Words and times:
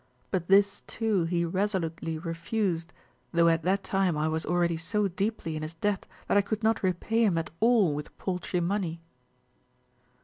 But 0.31 0.47
this, 0.47 0.81
too, 0.87 1.25
he 1.25 1.45
resolutely 1.45 2.17
refused, 2.17 2.91
though 3.31 3.49
at 3.49 3.61
that 3.61 3.83
time 3.83 4.17
I 4.17 4.27
was 4.29 4.47
already 4.47 4.75
so 4.75 5.07
deeply 5.07 5.55
in 5.55 5.61
his 5.61 5.75
debt 5.75 6.07
that 6.27 6.37
I 6.37 6.41
could 6.41 6.63
not 6.63 6.81
repay 6.81 7.23
him 7.23 7.37
at 7.37 7.51
all 7.59 7.93
with 7.93 8.17
paltry 8.17 8.61
money." 8.61 8.99